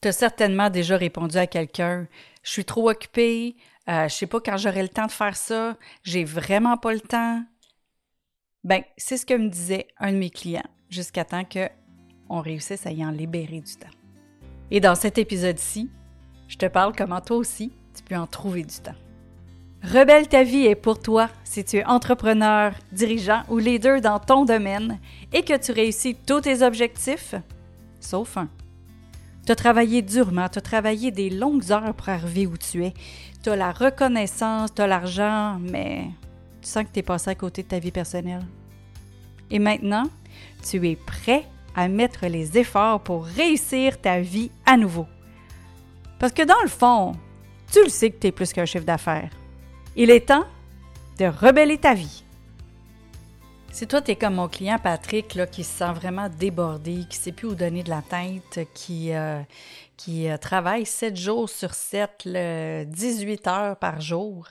Tu 0.00 0.08
as 0.08 0.12
certainement 0.12 0.70
déjà 0.70 0.96
répondu 0.96 1.36
à 1.36 1.48
quelqu'un 1.48 2.06
Je 2.44 2.50
suis 2.52 2.64
trop 2.64 2.88
occupé, 2.88 3.56
euh, 3.88 4.06
je 4.08 4.14
sais 4.14 4.26
pas 4.26 4.40
quand 4.40 4.56
j'aurai 4.56 4.82
le 4.82 4.88
temps 4.88 5.06
de 5.06 5.12
faire 5.12 5.36
ça, 5.36 5.76
j'ai 6.04 6.24
vraiment 6.24 6.76
pas 6.76 6.92
le 6.92 7.00
temps. 7.00 7.42
Ben, 8.62 8.82
c'est 8.96 9.16
ce 9.16 9.26
que 9.26 9.34
me 9.34 9.48
disait 9.48 9.88
un 9.98 10.12
de 10.12 10.18
mes 10.18 10.30
clients 10.30 10.68
jusqu'à 10.88 11.24
temps 11.24 11.44
qu'on 11.44 12.40
réussisse 12.40 12.86
à 12.86 12.92
y 12.92 13.04
en 13.04 13.10
libérer 13.10 13.60
du 13.60 13.74
temps. 13.74 13.90
Et 14.70 14.80
dans 14.80 14.94
cet 14.94 15.18
épisode-ci, 15.18 15.90
je 16.46 16.56
te 16.56 16.66
parle 16.66 16.94
comment 16.94 17.20
toi 17.20 17.36
aussi, 17.36 17.72
tu 17.96 18.02
peux 18.04 18.16
en 18.16 18.26
trouver 18.26 18.62
du 18.62 18.76
temps. 18.76 18.94
Rebelle 19.82 20.28
ta 20.28 20.44
vie 20.44 20.66
est 20.66 20.74
pour 20.74 21.00
toi 21.00 21.28
si 21.42 21.64
tu 21.64 21.78
es 21.78 21.84
entrepreneur, 21.84 22.72
dirigeant 22.92 23.42
ou 23.48 23.58
leader 23.58 24.00
dans 24.00 24.20
ton 24.20 24.44
domaine 24.44 25.00
et 25.32 25.42
que 25.42 25.56
tu 25.56 25.72
réussis 25.72 26.14
tous 26.14 26.42
tes 26.42 26.62
objectifs, 26.62 27.34
sauf 28.00 28.36
un. 28.36 28.48
Tu 29.48 29.52
as 29.52 29.56
travaillé 29.56 30.02
durement, 30.02 30.46
tu 30.50 30.58
as 30.58 30.60
travaillé 30.60 31.10
des 31.10 31.30
longues 31.30 31.72
heures 31.72 31.94
pour 31.94 32.10
arriver 32.10 32.46
où 32.46 32.58
tu 32.58 32.84
es. 32.84 32.92
Tu 33.42 33.48
as 33.48 33.56
la 33.56 33.72
reconnaissance, 33.72 34.74
tu 34.74 34.82
as 34.82 34.86
l'argent, 34.86 35.58
mais 35.58 36.04
tu 36.60 36.68
sens 36.68 36.84
que 36.84 36.90
tu 36.92 36.98
es 36.98 37.02
passé 37.02 37.30
à 37.30 37.34
côté 37.34 37.62
de 37.62 37.68
ta 37.68 37.78
vie 37.78 37.90
personnelle. 37.90 38.44
Et 39.50 39.58
maintenant, 39.58 40.04
tu 40.62 40.86
es 40.86 40.96
prêt 40.96 41.46
à 41.74 41.88
mettre 41.88 42.26
les 42.26 42.58
efforts 42.58 43.00
pour 43.00 43.24
réussir 43.24 43.98
ta 43.98 44.20
vie 44.20 44.50
à 44.66 44.76
nouveau. 44.76 45.06
Parce 46.18 46.34
que 46.34 46.42
dans 46.42 46.60
le 46.62 46.68
fond, 46.68 47.12
tu 47.72 47.82
le 47.82 47.88
sais 47.88 48.10
que 48.10 48.20
tu 48.20 48.26
es 48.26 48.32
plus 48.32 48.52
qu'un 48.52 48.66
chiffre 48.66 48.84
d'affaires. 48.84 49.30
Il 49.96 50.10
est 50.10 50.28
temps 50.28 50.44
de 51.18 51.24
rebeller 51.24 51.78
ta 51.78 51.94
vie. 51.94 52.22
Si 53.70 53.86
toi, 53.86 54.00
tu 54.00 54.10
es 54.10 54.16
comme 54.16 54.34
mon 54.34 54.48
client 54.48 54.78
Patrick, 54.78 55.34
là, 55.34 55.46
qui 55.46 55.62
se 55.62 55.78
sent 55.78 55.92
vraiment 55.92 56.28
débordé, 56.28 57.04
qui 57.08 57.18
ne 57.18 57.22
sait 57.22 57.32
plus 57.32 57.48
où 57.48 57.54
donner 57.54 57.82
de 57.82 57.90
la 57.90 58.02
tête, 58.02 58.66
qui, 58.74 59.12
euh, 59.12 59.40
qui 59.96 60.28
euh, 60.28 60.36
travaille 60.36 60.86
7 60.86 61.16
jours 61.16 61.48
sur 61.48 61.74
7, 61.74 62.26
18 62.26 63.46
heures 63.46 63.76
par 63.76 64.00
jour, 64.00 64.48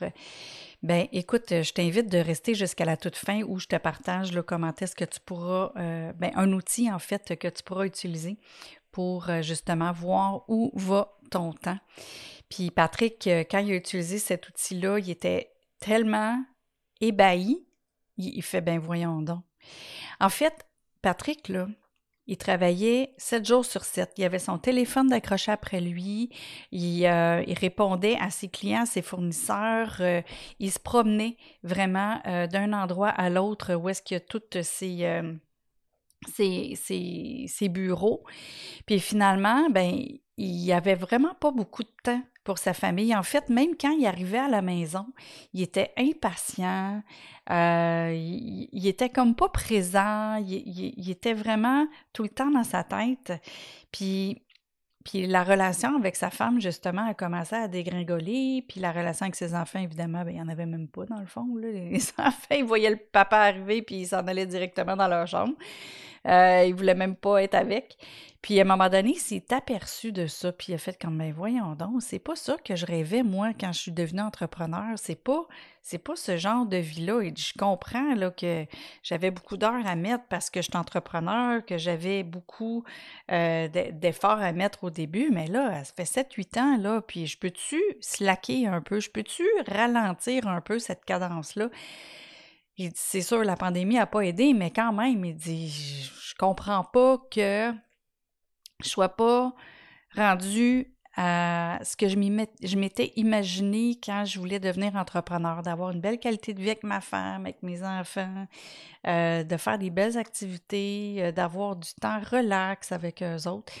ben 0.82 1.08
écoute, 1.12 1.48
je 1.50 1.72
t'invite 1.72 2.08
de 2.08 2.18
rester 2.18 2.54
jusqu'à 2.54 2.84
la 2.84 2.96
toute 2.96 3.16
fin 3.16 3.42
où 3.42 3.58
je 3.58 3.66
te 3.66 3.76
partage 3.76 4.32
là, 4.32 4.42
comment 4.42 4.72
est-ce 4.80 4.94
que 4.94 5.04
tu 5.04 5.18
pourras, 5.20 5.72
euh, 5.76 6.12
ben, 6.14 6.30
un 6.36 6.52
outil 6.52 6.90
en 6.90 7.00
fait 7.00 7.36
que 7.36 7.48
tu 7.48 7.62
pourras 7.64 7.84
utiliser 7.84 8.38
pour 8.92 9.26
justement 9.42 9.92
voir 9.92 10.44
où 10.48 10.70
va 10.74 11.18
ton 11.30 11.52
temps. 11.52 11.78
Puis 12.48 12.70
Patrick, 12.70 13.28
quand 13.50 13.58
il 13.58 13.72
a 13.72 13.74
utilisé 13.74 14.18
cet 14.18 14.48
outil-là, 14.48 14.98
il 14.98 15.10
était 15.10 15.52
tellement 15.80 16.42
ébahi 17.00 17.67
il, 18.18 18.42
fait 18.42 18.60
ben 18.60 18.78
voyons 18.78 19.22
donc. 19.22 19.42
En 20.20 20.28
fait, 20.28 20.66
Patrick, 21.02 21.48
là, 21.48 21.68
il 22.28 22.36
travaillait 22.36 23.14
sept 23.16 23.46
jours 23.46 23.64
sur 23.64 23.84
sept. 23.84 24.12
Il 24.18 24.24
avait 24.24 24.38
son 24.38 24.58
téléphone 24.58 25.08
d'accroché 25.08 25.50
après 25.50 25.80
lui. 25.80 26.30
Il, 26.72 27.06
euh, 27.06 27.42
répondait 27.56 28.18
à 28.20 28.30
ses 28.30 28.48
clients, 28.48 28.84
ses 28.84 29.00
fournisseurs. 29.00 29.96
Euh, 30.00 30.20
il 30.58 30.70
se 30.70 30.78
promenait 30.78 31.38
vraiment 31.62 32.20
euh, 32.26 32.46
d'un 32.46 32.74
endroit 32.74 33.08
à 33.08 33.30
l'autre 33.30 33.74
où 33.74 33.88
est-ce 33.88 34.02
qu'il 34.02 34.16
y 34.16 34.18
a 34.18 34.20
toutes 34.20 34.60
ses, 34.62 35.22
ses, 36.34 37.68
bureaux. 37.70 38.24
Puis 38.84 39.00
finalement, 39.00 39.70
ben, 39.70 39.98
il 40.36 40.64
n'y 40.64 40.72
avait 40.72 40.96
vraiment 40.96 41.34
pas 41.34 41.50
beaucoup 41.50 41.82
de 41.82 41.92
temps 42.02 42.22
pour 42.48 42.56
sa 42.56 42.72
famille. 42.72 43.14
En 43.14 43.22
fait, 43.22 43.50
même 43.50 43.76
quand 43.78 43.90
il 43.90 44.06
arrivait 44.06 44.38
à 44.38 44.48
la 44.48 44.62
maison, 44.62 45.04
il 45.52 45.60
était 45.60 45.92
impatient, 45.98 47.02
euh, 47.50 48.10
il, 48.14 48.86
était 48.86 49.10
comme 49.10 49.34
pas 49.34 49.50
présent, 49.50 50.36
il, 50.36 51.10
était 51.10 51.34
vraiment 51.34 51.86
tout 52.14 52.22
le 52.22 52.30
temps 52.30 52.50
dans 52.50 52.64
sa 52.64 52.84
tête. 52.84 53.34
Puis, 53.92 54.40
puis 55.04 55.26
la 55.26 55.44
relation 55.44 55.94
avec 55.94 56.16
sa 56.16 56.30
femme, 56.30 56.58
justement, 56.58 57.06
a 57.06 57.12
commencé 57.12 57.54
à 57.54 57.68
dégringoler. 57.68 58.64
Puis 58.66 58.80
la 58.80 58.92
relation 58.92 59.24
avec 59.24 59.36
ses 59.36 59.54
enfants, 59.54 59.80
évidemment, 59.80 60.24
ben, 60.24 60.30
il 60.30 60.36
n'y 60.36 60.40
en 60.40 60.48
avait 60.48 60.64
même 60.64 60.88
pas, 60.88 61.04
dans 61.04 61.20
le 61.20 61.26
fond. 61.26 61.54
Les 61.60 61.98
enfants, 62.16 62.56
ils 62.56 62.64
voyaient 62.64 62.88
le 62.88 62.96
papa 62.96 63.40
arriver, 63.40 63.82
puis 63.82 63.96
ils 63.96 64.06
s'en 64.06 64.26
allaient 64.26 64.46
directement 64.46 64.96
dans 64.96 65.08
leur 65.08 65.26
chambre. 65.26 65.52
Euh, 66.26 66.64
il 66.66 66.74
voulait 66.74 66.94
même 66.94 67.16
pas 67.16 67.42
être 67.42 67.54
avec. 67.54 67.96
Puis 68.40 68.60
à 68.60 68.62
un 68.62 68.66
moment 68.66 68.88
donné, 68.88 69.10
il 69.10 69.18
s'est 69.18 69.52
aperçu 69.52 70.12
de 70.12 70.28
ça, 70.28 70.52
puis 70.52 70.68
il 70.70 70.74
a 70.74 70.78
fait 70.78 70.96
comme, 71.00 71.18
ben, 71.18 71.32
voyons 71.32 71.74
donc, 71.74 72.02
c'est 72.02 72.20
pas 72.20 72.36
ça 72.36 72.56
que 72.64 72.76
je 72.76 72.86
rêvais, 72.86 73.24
moi, 73.24 73.50
quand 73.58 73.72
je 73.72 73.80
suis 73.80 73.92
devenue 73.92 74.20
entrepreneur. 74.20 74.96
C'est 74.96 75.22
pas, 75.22 75.46
c'est 75.82 75.98
pas 75.98 76.14
ce 76.14 76.36
genre 76.36 76.64
de 76.64 76.76
vie-là. 76.76 77.20
Et 77.22 77.34
je 77.36 77.52
comprends 77.58 78.14
là, 78.14 78.30
que 78.30 78.64
j'avais 79.02 79.32
beaucoup 79.32 79.56
d'heures 79.56 79.86
à 79.86 79.96
mettre 79.96 80.24
parce 80.28 80.50
que 80.50 80.62
je 80.62 80.68
suis 80.70 80.78
entrepreneur, 80.78 81.64
que 81.66 81.78
j'avais 81.78 82.22
beaucoup 82.22 82.84
euh, 83.32 83.66
d'efforts 83.68 84.40
à 84.40 84.52
mettre 84.52 84.84
au 84.84 84.90
début, 84.90 85.30
mais 85.32 85.48
là, 85.48 85.82
ça 85.84 85.92
fait 85.96 86.22
7-8 86.22 86.60
ans, 86.60 86.76
là, 86.78 87.00
puis 87.00 87.26
je 87.26 87.38
peux-tu 87.38 87.80
slacker 88.00 88.68
un 88.68 88.80
peu? 88.80 89.00
Je 89.00 89.10
peux-tu 89.10 89.44
ralentir 89.66 90.46
un 90.46 90.60
peu 90.60 90.78
cette 90.78 91.04
cadence-là? 92.78 92.92
C'est 92.94 93.22
sûr, 93.22 93.44
la 93.44 93.56
pandémie 93.56 93.96
n'a 93.96 94.06
pas 94.06 94.20
aidé, 94.20 94.54
mais 94.54 94.70
quand 94.70 94.92
même, 94.92 95.24
il 95.24 95.34
dit, 95.34 95.68
je 95.68 96.34
comprends 96.38 96.84
pas 96.84 97.18
que 97.30 97.72
je 98.80 98.88
sois 98.88 99.08
pas 99.08 99.52
rendue 100.14 100.94
à 101.20 101.80
ce 101.82 101.96
que 101.96 102.06
je 102.08 102.76
m'étais 102.76 103.12
imaginé 103.16 103.98
quand 104.00 104.24
je 104.24 104.38
voulais 104.38 104.60
devenir 104.60 104.94
entrepreneur, 104.94 105.62
d'avoir 105.62 105.90
une 105.90 106.00
belle 106.00 106.20
qualité 106.20 106.54
de 106.54 106.60
vie 106.60 106.68
avec 106.68 106.84
ma 106.84 107.00
femme, 107.00 107.42
avec 107.42 107.60
mes 107.64 107.82
enfants, 107.82 108.46
euh, 109.08 109.42
de 109.42 109.56
faire 109.56 109.78
des 109.78 109.90
belles 109.90 110.16
activités, 110.16 111.16
euh, 111.18 111.32
d'avoir 111.32 111.74
du 111.74 111.92
temps 112.00 112.20
relax 112.20 112.92
avec 112.92 113.20
eux 113.24 113.48
autres. 113.48 113.72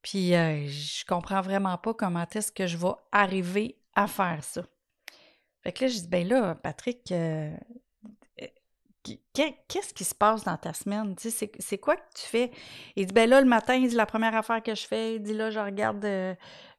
Puis 0.00 0.32
euh, 0.36 0.68
je 0.68 1.04
comprends 1.06 1.40
vraiment 1.40 1.76
pas 1.76 1.92
comment 1.92 2.24
est-ce 2.32 2.52
que 2.52 2.68
je 2.68 2.76
vais 2.76 2.94
arriver 3.10 3.76
à 3.96 4.06
faire 4.06 4.44
ça. 4.44 4.62
Fait 5.64 5.72
que 5.72 5.84
là, 5.86 5.90
je 5.90 5.98
dis, 5.98 6.08
ben 6.08 6.28
là, 6.28 6.54
Patrick, 6.54 7.12
qu'est-ce 9.32 9.94
qui 9.94 10.04
se 10.04 10.14
passe 10.14 10.44
dans 10.44 10.56
ta 10.56 10.72
semaine? 10.72 11.14
C'est 11.18 11.78
quoi 11.78 11.96
que 11.96 12.02
tu 12.14 12.22
fais? 12.22 12.50
Il 12.96 13.06
dit, 13.06 13.12
ben 13.12 13.28
là, 13.28 13.40
le 13.40 13.46
matin, 13.46 13.74
il 13.74 13.88
dit, 13.88 13.94
la 13.94 14.06
première 14.06 14.34
affaire 14.34 14.62
que 14.62 14.74
je 14.74 14.86
fais, 14.86 15.16
il 15.16 15.22
dit, 15.22 15.34
là, 15.34 15.50
je 15.50 15.58
regarde 15.58 16.04
euh, 16.04 16.34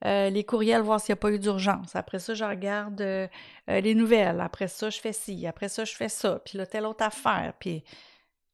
euh, 0.06 0.30
les 0.30 0.44
courriels, 0.44 0.82
voir 0.82 1.00
s'il 1.00 1.14
n'y 1.14 1.18
a 1.18 1.22
pas 1.22 1.32
eu 1.32 1.40
d'urgence. 1.40 1.96
Après 1.96 2.20
ça, 2.20 2.34
je 2.34 2.44
regarde 2.44 3.02
euh, 3.02 3.28
les 3.68 3.96
nouvelles. 3.96 4.42
Après 4.42 4.68
ça, 4.68 4.90
je 4.90 5.00
fais 5.00 5.14
ci. 5.14 5.48
Après 5.48 5.70
ça, 5.70 5.86
je 5.86 5.96
fais 5.96 6.10
ça. 6.10 6.40
Puis 6.46 6.58
là, 6.58 6.66
telle 6.66 6.86
autre 6.86 7.04
affaire. 7.04 7.54
Puis 7.60 7.84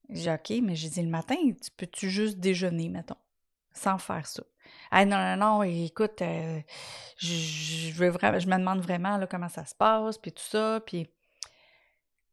j'ai 0.10 0.32
OK, 0.32 0.54
mais 0.62 0.76
j'ai 0.76 0.90
dit, 0.90 1.02
le 1.02 1.10
matin, 1.10 1.36
tu 1.36 1.72
peux-tu 1.76 2.10
juste 2.10 2.40
déjeuner, 2.40 2.90
mettons, 2.90 3.18
sans 3.74 3.98
faire 3.98 4.28
ça? 4.28 4.44
Ah 4.92 5.06
non, 5.06 5.18
non, 5.18 5.38
non, 5.38 5.64
écoute, 5.64 6.22
je, 7.18 7.94
veux 7.94 8.10
vraiment, 8.10 8.40
je 8.40 8.48
me 8.48 8.58
demande 8.58 8.82
vraiment 8.82 9.20
comment 9.30 9.50
ça 9.50 9.66
se 9.66 9.76
passe, 9.76 10.18
puis 10.18 10.32
tout 10.32 10.44
ça, 10.44 10.82
puis 10.86 11.10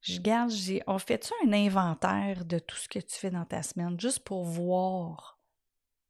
je 0.01 0.21
garde, 0.21 0.51
j'ai, 0.51 0.83
on 0.87 0.99
fait-tu 0.99 1.33
un 1.47 1.53
inventaire 1.53 2.45
de 2.45 2.59
tout 2.59 2.77
ce 2.77 2.89
que 2.89 2.99
tu 2.99 3.17
fais 3.17 3.31
dans 3.31 3.45
ta 3.45 3.63
semaine, 3.63 3.99
juste 4.01 4.21
pour 4.21 4.45
voir 4.45 5.39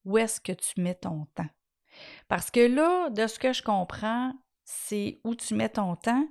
où 0.04 0.16
est-ce 0.18 0.40
que 0.40 0.52
tu 0.52 0.80
mets 0.80 0.94
ton 0.94 1.26
temps? 1.34 1.48
Parce 2.28 2.50
que 2.50 2.60
là, 2.60 3.10
de 3.10 3.26
ce 3.26 3.38
que 3.38 3.52
je 3.52 3.62
comprends, 3.62 4.32
c'est 4.64 5.20
où 5.24 5.34
tu 5.34 5.54
mets 5.54 5.68
ton 5.68 5.96
temps, 5.96 6.26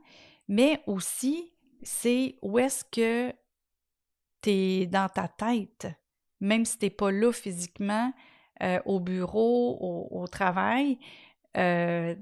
mais 0.47 0.81
aussi, 0.87 1.53
c'est 1.83 2.37
où 2.41 2.57
est-ce 2.59 2.83
que 2.85 3.33
tu 4.41 4.49
es 4.49 4.85
dans 4.87 5.09
ta 5.09 5.27
tête, 5.27 5.87
même 6.39 6.65
si 6.65 6.77
tu 6.77 6.85
n'es 6.85 6.89
pas 6.89 7.11
là 7.11 7.31
physiquement, 7.31 8.13
euh, 8.63 8.79
au 8.85 8.99
bureau, 8.99 10.07
au, 10.11 10.27
travail, 10.27 10.99
euh, 11.57 12.15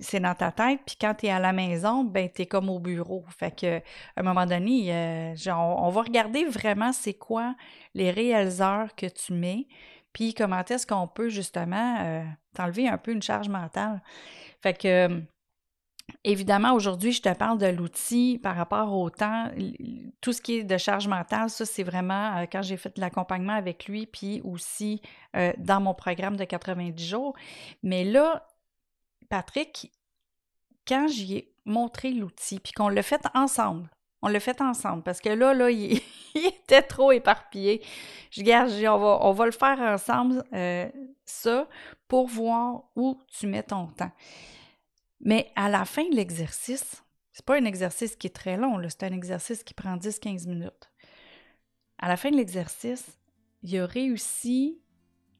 c'est 0.00 0.20
dans 0.20 0.34
ta 0.34 0.50
tête, 0.50 0.80
puis 0.86 0.96
quand 1.00 1.14
tu 1.14 1.26
es 1.26 1.30
à 1.30 1.38
la 1.38 1.52
maison, 1.52 2.04
ben 2.04 2.28
tu 2.34 2.42
es 2.42 2.46
comme 2.46 2.68
au 2.68 2.78
bureau. 2.78 3.24
Fait 3.38 3.54
que 3.54 3.78
à 3.78 3.82
un 4.16 4.22
moment 4.22 4.46
donné, 4.46 4.92
euh, 4.94 5.34
on, 5.54 5.90
va 5.90 6.02
regarder 6.02 6.44
vraiment 6.44 6.92
c'est 6.92 7.14
quoi 7.14 7.54
les 7.94 8.10
réelles 8.10 8.62
heures 8.62 8.94
que 8.96 9.06
tu 9.06 9.32
mets, 9.32 9.66
puis 10.12 10.34
comment 10.34 10.64
est-ce 10.64 10.86
qu'on 10.86 11.06
peut 11.06 11.28
justement 11.28 11.98
euh, 12.00 12.24
t'enlever 12.54 12.88
un 12.88 12.98
peu 12.98 13.12
une 13.12 13.22
charge 13.22 13.48
mentale. 13.48 14.02
Fait 14.62 14.74
que 14.74 15.22
Évidemment, 16.24 16.72
aujourd'hui, 16.72 17.12
je 17.12 17.22
te 17.22 17.32
parle 17.32 17.58
de 17.58 17.68
l'outil 17.68 18.40
par 18.42 18.56
rapport 18.56 18.92
au 18.92 19.10
temps. 19.10 19.48
Tout 20.20 20.32
ce 20.32 20.42
qui 20.42 20.56
est 20.56 20.64
de 20.64 20.76
charge 20.76 21.06
mentale, 21.06 21.50
ça, 21.50 21.64
c'est 21.64 21.84
vraiment 21.84 22.36
euh, 22.36 22.46
quand 22.50 22.62
j'ai 22.62 22.76
fait 22.76 22.98
l'accompagnement 22.98 23.52
avec 23.52 23.86
lui, 23.86 24.06
puis 24.06 24.40
aussi 24.42 25.02
dans 25.58 25.80
mon 25.80 25.94
programme 25.94 26.36
de 26.36 26.42
90 26.42 27.06
jours. 27.06 27.36
Mais 27.84 28.02
là, 28.02 28.44
Patrick, 29.30 29.90
quand 30.86 31.08
j'y 31.08 31.36
ai 31.36 31.54
montré 31.64 32.10
l'outil, 32.10 32.60
puis 32.60 32.72
qu'on 32.72 32.90
l'a 32.90 33.02
fait 33.02 33.22
ensemble, 33.32 33.88
on 34.22 34.28
l'a 34.28 34.40
fait 34.40 34.60
ensemble 34.60 35.02
parce 35.02 35.20
que 35.20 35.30
là, 35.30 35.54
là, 35.54 35.70
il, 35.70 36.02
était 36.34 36.82
trop 36.82 37.12
éparpillé. 37.12 37.82
Je 38.30 38.42
garde, 38.42 38.70
on 38.70 38.98
va, 38.98 39.18
on 39.22 39.32
va 39.32 39.46
le 39.46 39.52
faire 39.52 39.78
ensemble, 39.80 40.44
euh, 40.52 40.90
ça, 41.24 41.68
pour 42.08 42.26
voir 42.26 42.82
où 42.96 43.18
tu 43.28 43.46
mets 43.46 43.62
ton 43.62 43.86
temps. 43.86 44.12
Mais 45.20 45.50
à 45.56 45.68
la 45.68 45.84
fin 45.84 46.06
de 46.08 46.14
l'exercice, 46.14 47.02
c'est 47.32 47.44
pas 47.44 47.56
un 47.56 47.64
exercice 47.64 48.16
qui 48.16 48.26
est 48.26 48.34
très 48.34 48.56
long, 48.56 48.80
c'est 48.88 49.04
un 49.04 49.12
exercice 49.12 49.62
qui 49.62 49.74
prend 49.74 49.96
10-15 49.96 50.48
minutes. 50.48 50.90
À 51.98 52.08
la 52.08 52.16
fin 52.16 52.30
de 52.30 52.36
l'exercice, 52.36 53.18
il 53.62 53.78
a 53.78 53.86
réussi 53.86 54.82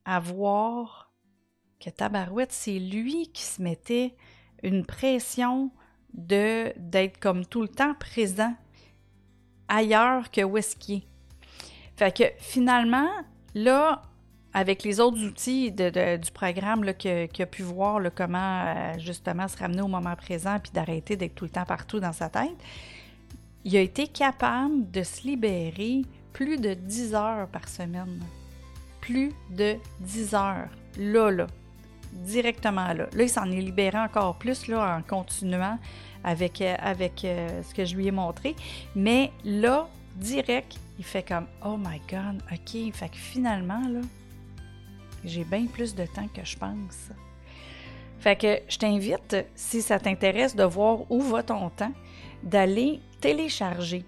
à 0.05 0.21
voir 0.21 1.10
que 1.81 1.91
Tabarouette, 1.91 2.53
c'est 2.53 2.79
lui 2.79 3.29
qui 3.33 3.43
se 3.43 3.63
mettait 3.63 4.15
une 4.63 4.85
pression 4.85 5.71
de 6.15 6.73
d'être 6.77 7.19
comme 7.19 7.47
tout 7.47 7.63
le 7.63 7.69
temps 7.69 7.95
présent 7.95 8.55
ailleurs 9.69 10.31
que 10.31 10.43
où 10.43 10.59
est-ce 10.59 10.77
qu'il 10.77 10.97
est. 10.97 11.05
Fait 11.97 12.15
que 12.15 12.25
finalement, 12.39 13.09
là, 13.55 14.03
avec 14.53 14.83
les 14.83 15.01
autres 15.01 15.23
outils 15.23 15.71
du 15.71 16.31
programme 16.33 16.93
qu'il 16.95 17.43
a 17.43 17.47
pu 17.47 17.63
voir 17.63 18.01
comment 18.15 18.65
euh, 18.67 18.99
justement 18.99 19.47
se 19.49 19.57
ramener 19.57 19.83
au 19.83 19.89
moment 19.89 20.17
présent 20.17 20.59
puis 20.61 20.73
d'arrêter 20.73 21.17
d'être 21.17 21.35
tout 21.35 21.45
le 21.45 21.51
temps 21.51 21.65
partout 21.65 22.01
dans 22.01 22.13
sa 22.13 22.29
tête, 22.29 22.57
il 23.65 23.77
a 23.77 23.81
été 23.81 24.09
capable 24.09 24.91
de 24.91 25.03
se 25.03 25.23
libérer 25.23 26.03
plus 26.33 26.57
de 26.57 26.75
10 26.75 27.15
heures 27.15 27.49
par 27.49 27.69
semaine. 27.69 28.21
Plus 29.01 29.33
de 29.51 29.77
10 30.01 30.35
heures. 30.35 30.69
Là, 30.99 31.31
là. 31.31 31.47
Directement 32.13 32.93
là. 32.93 33.07
Là, 33.13 33.23
il 33.23 33.29
s'en 33.29 33.51
est 33.51 33.61
libéré 33.61 33.99
encore 33.99 34.37
plus 34.37 34.67
là, 34.69 34.99
en 34.99 35.03
continuant 35.03 35.79
avec, 36.25 36.61
euh, 36.61 36.75
avec 36.79 37.25
euh, 37.25 37.63
ce 37.63 37.75
que 37.75 37.85
je 37.85 37.97
lui 37.97 38.09
ai 38.09 38.11
montré. 38.11 38.55
Mais 38.95 39.33
là, 39.45 39.89
direct, 40.17 40.77
il 40.99 41.05
fait 41.05 41.23
comme 41.23 41.47
Oh 41.65 41.77
my 41.77 42.01
God, 42.11 42.43
OK. 42.53 42.93
Fait 42.93 43.09
que 43.09 43.17
finalement, 43.17 43.83
là, 43.89 44.01
j'ai 45.25 45.45
bien 45.45 45.67
plus 45.67 45.95
de 45.95 46.05
temps 46.05 46.29
que 46.35 46.45
je 46.45 46.57
pense. 46.57 47.11
Fait 48.19 48.37
que 48.37 48.61
je 48.69 48.77
t'invite, 48.77 49.37
si 49.55 49.81
ça 49.81 49.99
t'intéresse 49.99 50.55
de 50.55 50.65
voir 50.65 51.11
où 51.11 51.23
va 51.23 51.43
ton 51.43 51.71
temps, 51.71 51.93
d'aller 52.43 53.01
télécharger 53.21 54.05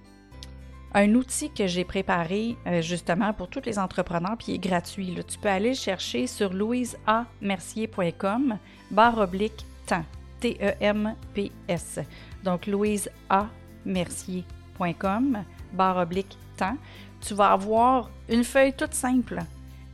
un 0.95 1.15
outil 1.15 1.51
que 1.51 1.67
j'ai 1.67 1.85
préparé 1.85 2.57
euh, 2.67 2.83
justement 2.83 3.33
pour 3.33 3.49
tous 3.49 3.63
les 3.65 3.79
entrepreneurs, 3.79 4.37
puis 4.37 4.49
il 4.49 4.57
est 4.57 4.59
gratuit. 4.59 5.17
Tu 5.27 5.39
peux 5.39 5.49
aller 5.49 5.71
le 5.71 5.75
chercher 5.75 6.27
sur 6.27 6.53
louiseamercier.com, 6.53 8.59
barre 8.91 9.17
oblique 9.19 9.65
temps, 9.87 10.05
T-E-M-P-S. 10.41 12.01
Donc 12.45 12.67
louiseamercier.com, 12.67 15.45
barre 15.73 15.97
oblique 15.97 16.37
temps. 16.57 16.77
Tu 17.21 17.35
vas 17.35 17.53
avoir 17.53 18.11
une 18.29 18.45
feuille 18.45 18.73
toute 18.73 18.95
simple. 18.95 19.39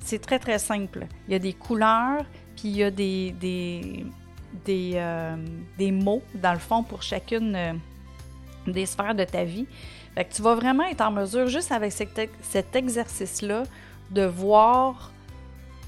C'est 0.00 0.20
très, 0.20 0.38
très 0.38 0.58
simple. 0.58 1.06
Il 1.26 1.32
y 1.32 1.34
a 1.34 1.38
des 1.38 1.52
couleurs, 1.52 2.24
puis 2.56 2.68
il 2.68 2.76
y 2.76 2.82
a 2.82 2.90
des, 2.90 3.34
des, 4.64 4.92
euh, 4.94 5.36
mots, 5.92 6.22
dans 6.34 6.54
le 6.54 6.58
fond, 6.58 6.82
pour 6.82 7.02
chacune 7.02 7.54
euh, 7.54 7.74
des 8.72 8.86
sphères 8.86 9.14
de 9.14 9.24
ta 9.24 9.44
vie. 9.44 9.66
Fait 10.14 10.24
que 10.24 10.34
tu 10.34 10.42
vas 10.42 10.54
vraiment 10.54 10.84
être 10.84 11.00
en 11.00 11.10
mesure, 11.10 11.48
juste 11.48 11.72
avec 11.72 11.92
cet 11.92 12.76
exercice-là, 12.76 13.64
de 14.10 14.24
voir 14.24 15.12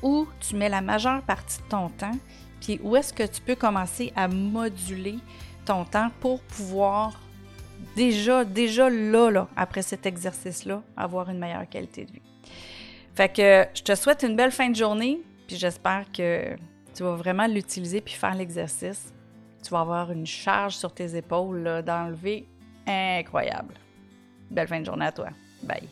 où 0.02 0.26
tu 0.40 0.56
mets 0.56 0.68
la 0.68 0.80
majeure 0.80 1.22
partie 1.22 1.58
de 1.58 1.68
ton 1.68 1.88
temps, 1.88 2.16
puis 2.60 2.80
où 2.82 2.96
est-ce 2.96 3.12
que 3.12 3.24
tu 3.24 3.40
peux 3.40 3.54
commencer 3.54 4.12
à 4.16 4.28
moduler 4.28 5.16
ton 5.64 5.84
temps 5.84 6.10
pour 6.20 6.40
pouvoir 6.42 7.20
déjà, 7.96 8.44
déjà 8.44 8.88
là, 8.90 9.30
là 9.30 9.48
après 9.56 9.82
cet 9.82 10.06
exercice-là, 10.06 10.82
avoir 10.96 11.30
une 11.30 11.38
meilleure 11.38 11.68
qualité 11.68 12.04
de 12.04 12.12
vie. 12.12 12.22
Fait 13.14 13.28
que 13.28 13.66
je 13.74 13.82
te 13.82 13.94
souhaite 13.94 14.22
une 14.22 14.36
belle 14.36 14.52
fin 14.52 14.70
de 14.70 14.76
journée, 14.76 15.20
puis 15.46 15.56
j'espère 15.56 16.04
que 16.12 16.56
tu 16.94 17.02
vas 17.02 17.14
vraiment 17.14 17.46
l'utiliser 17.46 18.00
puis 18.00 18.14
faire 18.14 18.34
l'exercice. 18.34 19.12
Tu 19.62 19.70
vas 19.70 19.80
avoir 19.80 20.10
une 20.10 20.26
charge 20.26 20.76
sur 20.76 20.92
tes 20.92 21.16
épaules 21.16 21.82
d'enlever 21.84 22.46
incroyable. 22.86 23.74
Belle 24.50 24.68
fin 24.68 24.80
de 24.80 24.86
journée 24.86 25.06
à 25.06 25.12
toi. 25.12 25.28
Bye. 25.62 25.88